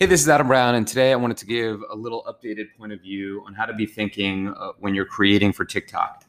Hey, 0.00 0.06
this 0.06 0.20
is 0.20 0.28
Adam 0.28 0.46
Brown, 0.46 0.76
and 0.76 0.86
today 0.86 1.10
I 1.10 1.16
wanted 1.16 1.38
to 1.38 1.44
give 1.44 1.82
a 1.90 1.96
little 1.96 2.22
updated 2.22 2.66
point 2.78 2.92
of 2.92 3.00
view 3.00 3.42
on 3.48 3.54
how 3.54 3.66
to 3.66 3.74
be 3.74 3.84
thinking 3.84 4.54
uh, 4.56 4.68
when 4.78 4.94
you're 4.94 5.04
creating 5.04 5.52
for 5.52 5.64
TikTok. 5.64 6.22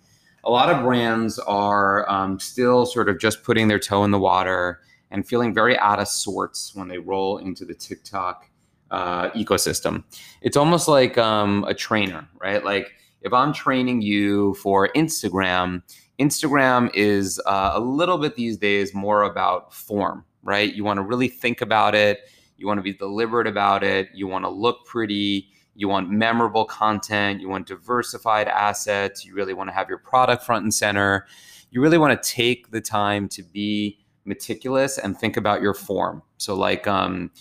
A 0.44 0.49
lot 0.49 0.71
of 0.71 0.84
brands 0.84 1.38
are 1.38 2.10
um, 2.10 2.40
still 2.40 2.88
sort 2.88 3.10
of 3.10 3.20
just 3.20 3.44
putting 3.44 3.68
their 3.68 3.78
toe 3.78 4.04
in 4.05 4.10
the 4.10 4.18
water 4.18 4.79
and 5.12 5.28
feeling 5.28 5.54
very 5.54 5.78
out 5.78 6.00
of 6.00 6.08
sorts 6.08 6.74
when 6.74 6.88
they 6.88 6.97
roll 6.97 7.38
into 7.38 7.63
the 7.63 7.76
TikTok 7.76 8.50
uh, 8.89 9.29
ecosystem. 9.34 10.04
It's 10.41 10.57
almost 10.57 10.88
like 10.88 11.20
um, 11.20 11.63
a 11.65 11.75
trainer, 11.75 12.27
right? 12.41 12.65
Like 12.65 12.91
if 13.21 13.33
I'm 13.33 13.54
training 13.54 14.01
you 14.01 14.55
for 14.55 14.89
Instagram, 14.95 15.83
Instagram 16.20 16.89
is 16.95 17.39
uh, 17.45 17.73
a 17.75 17.79
little 17.79 18.17
bit 18.17 18.36
these 18.36 18.57
days 18.57 18.95
more 18.95 19.21
about 19.21 19.75
form, 19.75 20.25
right? 20.41 20.73
You 20.73 20.83
want 20.83 20.97
to 20.97 21.04
really 21.04 21.27
think 21.27 21.61
about 21.61 21.93
it 21.93 22.21
you 22.60 22.68
want 22.68 22.78
to 22.78 22.84
be 22.84 22.94
deliberate 22.94 23.48
about 23.48 23.84
it. 23.84 24.10
You 24.14 24.28
want 24.28 24.43
to 24.43 24.50
look 24.50 24.86
pretty. 24.86 25.47
You 25.75 25.88
want 25.88 26.10
memorable 26.10 26.66
content. 26.66 27.39
You 27.39 27.47
want 27.47 27.68
diversified 27.68 28.50
assets. 28.50 29.25
You 29.25 29.33
really 29.33 29.54
want 29.54 29.70
to 29.70 29.74
have 29.74 29.88
your 29.88 29.97
product 29.97 30.43
front 30.43 30.64
and 30.64 30.74
center. 30.74 31.25
You 31.71 31.82
really 31.82 31.97
want 31.97 32.22
to 32.22 32.30
take 32.30 32.72
the 32.72 32.81
time 32.81 33.30
to 33.30 33.44
be 33.44 33.97
meticulous 34.25 34.97
and 34.97 35.17
think 35.17 35.38
about 35.38 35.61
your 35.61 35.73
form. 35.73 36.22
So, 36.38 36.53
like 36.53 36.86
um, 36.86 37.31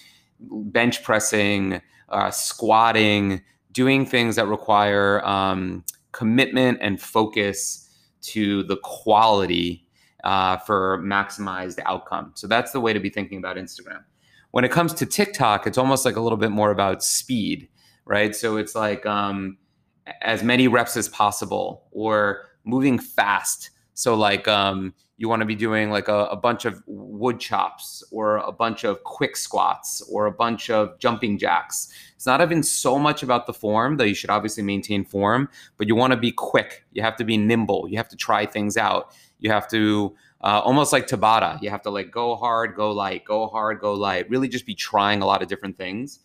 bench 0.41 1.03
pressing, 1.03 1.83
uh, 2.11 2.31
squatting, 2.31 3.43
doing 3.73 4.07
things 4.07 4.37
that 4.37 4.47
require 4.47 5.25
um, 5.27 5.85
commitment 6.13 6.79
and 6.81 7.01
focus 7.01 7.91
to 8.21 8.63
the 8.65 8.77
quality 8.85 9.85
uh, 10.23 10.59
for 10.59 10.99
maximized 10.99 11.81
outcome. 11.87 12.33
So, 12.37 12.47
that's 12.47 12.71
the 12.71 12.81
way 12.81 12.93
to 12.93 13.01
be 13.01 13.11
thinking 13.11 13.39
about 13.39 13.57
Instagram. 13.57 14.05
When 14.51 14.65
it 14.65 14.71
comes 14.71 14.95
to 14.95 15.07
TikTok, 15.07 15.67
it's 15.67 15.79
almost 15.79 16.05
like 16.05 16.17
a 16.17 16.21
little 16.21 16.39
bit 16.39 16.51
more 16.51 16.71
about 16.71 17.03
speed, 17.03 17.69
right? 18.07 18.35
So 18.35 18.57
it's 18.57 18.75
like 18.75 19.05
um, 19.07 19.59
as 20.23 20.43
many 20.43 20.69
reps 20.69 20.97
as 20.97 21.09
possible 21.09 21.85
or 21.91 22.49
moving 22.65 22.99
fast. 22.99 23.71
So 23.95 24.15
like 24.15 24.49
um, 24.49 24.95
you 25.19 25.29
want 25.29 25.41
to 25.41 25.47
be 25.47 25.57
doing 25.57 25.91
like 25.91 26.07
a, 26.07 26.27
a, 26.27 26.37
bunch 26.37 26.65
of 26.65 26.81
wood 26.87 27.41
chops 27.41 28.05
or 28.13 28.37
a 28.39 28.53
bunch 28.53 28.85
of 28.85 29.03
quick 29.03 29.37
squats 29.37 30.01
or 30.11 30.27
a 30.27 30.33
bunch 30.33 30.71
of 30.71 30.97
jumping 31.01 31.37
jacks. 31.37 31.93
It's 32.15 32.25
not 32.25 32.41
even 32.41 32.63
so 32.63 33.01
much 33.01 33.25
about 33.25 33.47
the 33.47 33.53
form, 33.53 33.97
though 33.97 34.05
you 34.05 34.15
should 34.15 34.31
obviously 34.31 34.63
maintain 34.63 35.05
form, 35.05 35.51
but 35.77 35.89
you 35.89 35.97
want 35.97 36.13
to 36.13 36.17
be 36.17 36.31
quick. 36.31 36.85
You 36.93 37.03
have 37.03 37.17
to 37.17 37.25
be 37.25 37.37
nimble. 37.37 37.89
You 37.89 37.97
have 37.97 38.09
to 38.11 38.17
try 38.17 38.47
things 38.47 38.77
out. 38.77 39.13
You 39.41 39.51
have 39.51 39.69
to 39.71 40.15
uh, 40.41 40.61
almost 40.65 40.93
like 40.93 41.09
Tabata. 41.09 41.61
You 41.61 41.71
have 41.71 41.83
to 41.83 41.91
like 41.91 42.13
go 42.13 42.37
hard, 42.37 42.77
go 42.77 42.93
light, 42.93 43.25
go 43.25 43.49
hard, 43.49 43.81
go 43.81 43.95
light. 43.95 44.31
Really, 44.31 44.49
just 44.49 44.67
be 44.67 44.75
trying 44.75 45.21
a 45.21 45.27
lot 45.27 45.43
of 45.43 45.49
different 45.49 45.77
things. 45.77 46.21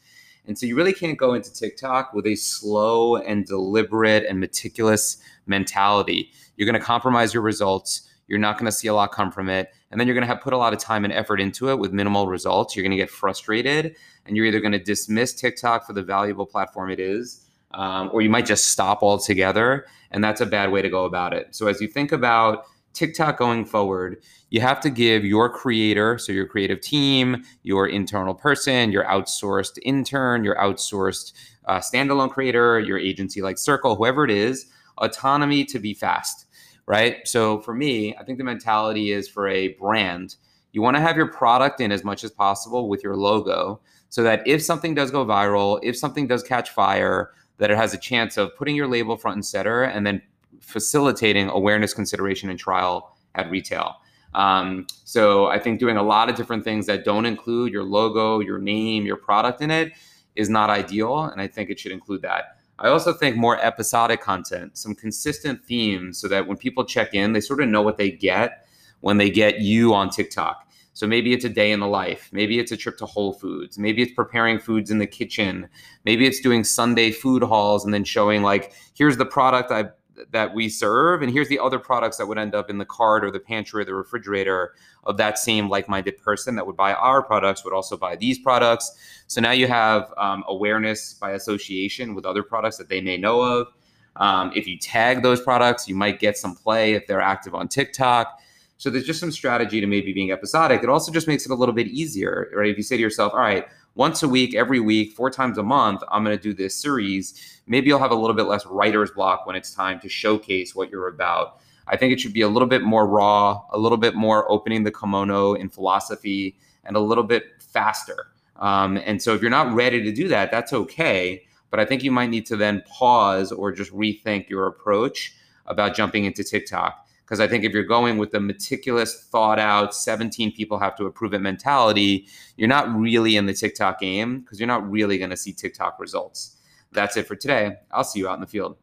And 0.46 0.58
so 0.58 0.66
you 0.66 0.76
really 0.76 0.94
can't 0.94 1.18
go 1.18 1.34
into 1.34 1.52
TikTok 1.52 2.14
with 2.14 2.28
a 2.28 2.36
slow 2.36 3.16
and 3.16 3.46
deliberate 3.46 4.26
and 4.28 4.40
meticulous 4.40 5.18
mentality. 5.48 6.32
You're 6.58 6.66
going 6.66 6.80
to 6.80 6.86
compromise 6.86 7.34
your 7.34 7.44
results. 7.44 8.08
You're 8.34 8.40
not 8.40 8.58
going 8.58 8.66
to 8.66 8.72
see 8.72 8.88
a 8.88 8.96
lot 8.96 9.12
come 9.12 9.32
from 9.32 9.48
it. 9.48 9.72
And 9.92 10.00
then 10.00 10.08
you're 10.08 10.16
going 10.16 10.28
to 10.28 10.34
have 10.34 10.42
put 10.42 10.54
a 10.54 10.58
lot 10.58 10.74
of 10.74 10.80
time 10.80 11.06
and 11.06 11.14
effort 11.14 11.40
into 11.40 11.70
it 11.70 11.78
with 11.78 11.94
minimal 11.94 12.26
results. 12.26 12.76
You're 12.76 12.82
going 12.82 12.90
to 12.90 12.98
get 12.98 13.12
frustrated 13.12 13.96
and 14.26 14.36
you're 14.36 14.48
either 14.48 14.60
going 14.60 14.72
to 14.72 14.80
dismiss 14.80 15.36
TikTok 15.36 15.86
for 15.86 15.94
the 15.94 16.02
valuable 16.02 16.48
platform 16.48 16.90
it 16.90 17.00
is, 17.00 17.46
um, 17.76 18.10
or 18.12 18.24
you 18.24 18.30
might 18.32 18.48
just 18.48 18.70
stop 18.70 19.04
altogether. 19.04 19.86
And 20.10 20.24
that's 20.24 20.42
a 20.42 20.48
bad 20.48 20.72
way 20.72 20.82
to 20.82 20.90
go 20.90 21.06
about 21.06 21.32
it. 21.32 21.54
So 21.54 21.68
as 21.68 21.80
you 21.80 21.88
think 21.88 22.12
about 22.12 22.66
TikTok 22.94 23.38
going 23.38 23.66
forward, 23.66 24.24
you 24.50 24.62
have 24.62 24.80
to 24.82 24.90
give 24.90 25.24
your 25.24 25.48
creator, 25.50 26.18
so 26.18 26.32
your 26.32 26.48
creative 26.48 26.82
team, 26.82 27.44
your 27.62 27.88
internal 27.88 28.34
person, 28.34 28.92
your 28.92 29.06
outsourced 29.06 29.78
intern, 29.84 30.44
your 30.44 30.56
outsourced 30.56 31.34
uh, 31.66 31.80
standalone 31.80 32.32
creator, 32.32 32.80
your 32.80 32.98
agency 32.98 33.42
like 33.42 33.58
Circle, 33.58 33.96
whoever 33.96 34.26
it 34.26 34.32
is, 34.32 34.68
autonomy 35.00 35.66
to 35.66 35.80
be 35.80 35.94
fast, 35.94 36.46
right? 36.86 37.28
So 37.28 37.60
for 37.62 37.74
me, 37.74 38.16
I 38.16 38.24
think 38.24 38.38
the 38.38 38.44
mentality 38.44 39.12
is 39.12 39.28
for 39.28 39.48
a 39.48 39.70
brand, 39.70 40.36
you 40.72 40.82
want 40.82 40.98
to 40.98 41.02
have 41.02 41.16
your 41.16 41.32
product 41.32 41.80
in 41.80 41.92
as 41.92 42.04
much 42.04 42.24
as 42.24 42.32
possible 42.32 42.90
with 42.90 43.04
your 43.04 43.16
logo 43.16 43.80
so 44.10 44.24
that 44.24 44.46
if 44.48 44.62
something 44.62 44.94
does 44.94 45.12
go 45.12 45.26
viral, 45.26 45.80
if 45.84 45.98
something 45.98 46.28
does 46.28 46.44
catch 46.44 46.72
fire, 46.72 47.32
that 47.58 47.72
it 47.72 47.78
has 47.78 47.94
a 47.94 47.98
chance 47.98 48.38
of 48.38 48.56
putting 48.58 48.76
your 48.76 48.88
label 48.88 49.16
front 49.16 49.36
and 49.36 49.46
center 49.46 49.84
and 49.84 50.06
then 50.06 50.22
facilitating 50.60 51.50
awareness, 51.50 51.94
consideration, 51.94 52.50
and 52.50 52.60
trial 52.60 53.16
at 53.36 53.50
retail. 53.50 53.96
Um, 54.34 54.88
so 55.04 55.48
I 55.48 55.60
think 55.60 55.80
doing 55.80 55.98
a 55.98 56.04
lot 56.04 56.30
of 56.30 56.36
different 56.36 56.64
things 56.64 56.86
that 56.88 57.06
don't 57.06 57.26
include 57.26 57.72
your 57.72 57.84
logo, 57.84 58.40
your 58.40 58.58
name, 58.58 59.06
your 59.06 59.18
product 59.18 59.62
in 59.62 59.70
it 59.70 59.94
is 60.36 60.50
not 60.50 60.70
ideal. 60.70 61.26
And 61.26 61.40
I 61.40 61.48
think 61.48 61.70
it 61.70 61.80
should 61.80 61.92
include 61.92 62.24
that. 62.24 62.58
I 62.80 62.90
also 62.90 63.14
think 63.14 63.38
more 63.38 63.60
episodic 63.60 64.22
content, 64.22 64.78
some 64.78 64.96
consistent 64.96 65.64
themes 65.64 66.18
so 66.18 66.28
that 66.28 66.48
when 66.48 66.58
people 66.58 66.84
check 66.86 67.14
in, 67.14 67.34
they 67.34 67.42
sort 67.42 67.62
of 67.62 67.70
know 67.70 67.82
what 67.82 67.98
they 67.98 68.12
get 68.12 68.66
when 69.02 69.18
they 69.18 69.30
get 69.30 69.60
you 69.60 69.94
on 69.94 70.10
TikTok. 70.10 70.68
So 70.96 71.08
maybe 71.08 71.34
it's 71.34 71.46
a 71.46 71.50
day 71.50 71.72
in 71.72 71.80
the 71.80 71.88
life. 71.88 72.30
Maybe 72.32 72.60
it's 72.60 72.72
a 72.72 72.78
trip 72.78 72.98
to 73.00 73.06
Whole 73.06 73.34
Foods. 73.34 73.80
Maybe 73.80 74.04
it's 74.04 74.14
preparing 74.14 74.60
foods 74.60 74.92
in 74.92 75.00
the 75.00 75.08
kitchen. 75.08 75.68
Maybe 76.06 76.28
it's 76.28 76.40
doing 76.40 76.64
Sunday 76.64 77.12
food 77.12 77.42
hauls 77.42 77.84
and 77.84 77.94
then 77.94 78.04
showing, 78.04 78.44
like, 78.44 78.74
here's 78.94 79.18
the 79.18 79.26
product 79.26 79.72
I 79.72 79.86
that 80.32 80.54
we 80.54 80.70
serve 80.70 81.22
and 81.22 81.32
here's 81.32 81.50
the 81.50 81.60
other 81.60 81.80
products 81.80 82.18
that 82.18 82.28
would 82.28 82.38
end 82.38 82.54
up 82.54 82.70
in 82.70 82.78
the 82.78 82.86
cart 82.86 83.24
or 83.24 83.32
the 83.32 83.40
pantry 83.40 83.82
or 83.82 83.86
the 83.86 83.94
refrigerator 83.94 84.74
of 85.06 85.18
that 85.18 85.38
same 85.38 85.70
like-minded 85.70 86.18
person 86.18 86.56
that 86.56 86.66
would 86.66 86.78
buy 86.78 86.94
our 86.94 87.22
products 87.22 87.64
would 87.64 87.74
also 87.74 87.98
buy 87.98 88.16
these 88.16 88.40
products. 88.40 88.96
So 89.28 89.42
now 89.42 89.52
you 89.52 89.68
have 89.68 90.14
um, 90.18 90.44
awareness 90.48 91.14
by 91.14 91.32
association 91.32 92.16
with 92.16 92.26
other 92.26 92.44
products 92.44 92.78
that 92.78 92.90
they 92.90 93.02
may 93.02 93.18
know 93.18 93.42
of. 93.42 93.68
Um, 94.16 94.52
if 94.56 94.68
you 94.68 94.78
tag 94.78 95.24
those 95.24 95.42
products 95.42 95.88
you 95.88 95.96
might 95.96 96.20
get 96.20 96.38
some 96.38 96.56
play 96.56 96.94
if 96.94 97.08
they're 97.08 97.22
active 97.22 97.56
on 97.56 97.68
tiktok. 97.68 98.40
So 98.78 98.90
there's 98.90 99.06
just 99.06 99.20
some 99.20 99.32
strategy 99.32 99.80
to 99.80 99.88
maybe 99.88 100.14
being 100.14 100.32
episodic. 100.32 100.84
It 100.84 100.90
also 100.90 101.12
just 101.12 101.28
makes 101.28 101.46
it 101.46 101.52
a 101.52 101.56
little 101.56 101.74
bit 101.74 101.88
easier 101.88 102.52
right? 102.56 102.70
If 102.70 102.78
you 102.78 102.84
say 102.84 102.98
to 102.98 103.02
yourself 103.02 103.34
all 103.34 103.40
right 103.40 103.68
once 103.96 104.24
a 104.24 104.28
week, 104.28 104.56
every 104.56 104.80
week, 104.80 105.14
four 105.14 105.30
times 105.30 105.58
a 105.58 105.64
month, 105.64 106.02
I'm 106.10 106.24
going 106.24 106.36
to 106.36 106.42
do 106.42 106.54
this 106.54 106.76
series. 106.76 107.62
Maybe 107.68 107.88
you'll 107.88 108.00
have 108.00 108.12
a 108.12 108.16
little 108.16 108.36
bit 108.36 108.44
less 108.44 108.66
writer's 108.66 109.12
block 109.12 109.46
when 109.46 109.56
it's 109.56 109.74
time 109.74 110.00
to 110.00 110.10
showcase 110.10 110.74
what 110.74 110.90
you're 110.90 111.08
about. 111.08 111.60
I 111.88 111.98
think 111.98 112.14
it 112.14 112.20
should 112.20 112.34
be 112.34 112.42
a 112.42 112.48
little 112.48 112.68
bit 112.68 112.82
more 112.82 113.08
raw, 113.08 113.62
a 113.72 113.78
little 113.78 113.98
bit 113.98 114.16
more 114.16 114.50
opening 114.52 114.84
the 114.84 114.92
kimono 114.92 115.54
in 115.54 115.70
philosophy, 115.70 116.58
and 116.86 116.96
a 116.96 117.00
little 117.00 117.24
bit 117.24 117.44
faster. 117.60 118.28
Um, 118.58 118.98
and 118.98 119.22
so 119.22 119.34
if 119.34 119.42
you're 119.42 119.52
not 119.52 119.74
ready 119.74 120.02
to 120.04 120.12
do 120.12 120.28
that, 120.30 120.52
that's 120.52 120.74
okay. 120.74 121.44
But 121.70 121.80
I 121.80 121.86
think 121.86 122.04
you 122.04 122.12
might 122.12 122.30
need 122.30 122.46
to 122.48 122.56
then 122.56 122.84
pause 122.88 123.52
or 123.52 123.72
just 123.72 123.92
rethink 123.92 124.50
your 124.50 124.68
approach 124.68 125.36
about 125.66 125.96
jumping 125.96 126.26
into 126.26 126.44
TikTok. 126.44 127.03
Because 127.34 127.40
I 127.40 127.48
think 127.48 127.64
if 127.64 127.72
you're 127.72 127.82
going 127.82 128.20
with 128.20 128.30
the 128.30 128.40
meticulous, 128.40 129.24
thought 129.24 129.58
out, 129.58 129.96
17 129.96 130.52
people 130.52 130.78
have 130.78 130.96
to 130.98 131.06
approve 131.06 131.34
it 131.34 131.40
mentality, 131.40 132.28
you're 132.58 132.68
not 132.68 132.96
really 132.96 133.38
in 133.38 133.48
the 133.48 133.56
TikTok 133.56 134.00
game 134.00 134.42
because 134.42 134.60
you're 134.60 134.68
not 134.68 134.88
really 134.88 135.18
going 135.18 135.32
to 135.32 135.36
see 135.36 135.52
TikTok 135.52 136.00
results. 136.00 136.58
That's 136.92 137.18
it 137.18 137.26
for 137.26 137.36
today. 137.36 137.78
I'll 137.90 138.04
see 138.04 138.20
you 138.20 138.30
out 138.30 138.36
in 138.36 138.42
the 138.42 138.46
field. 138.46 138.78